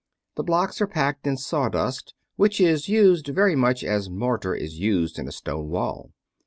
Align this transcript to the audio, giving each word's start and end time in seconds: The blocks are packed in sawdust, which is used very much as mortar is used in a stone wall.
The 0.33 0.41
blocks 0.41 0.81
are 0.81 0.87
packed 0.87 1.27
in 1.27 1.37
sawdust, 1.37 2.15
which 2.35 2.59
is 2.59 2.89
used 2.89 3.27
very 3.27 3.55
much 3.55 3.83
as 3.83 4.09
mortar 4.09 4.55
is 4.55 4.79
used 4.79 5.19
in 5.19 5.27
a 5.27 5.31
stone 5.31 5.69
wall. 5.69 6.09